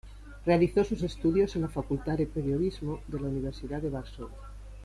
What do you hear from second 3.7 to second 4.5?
de Varsovia.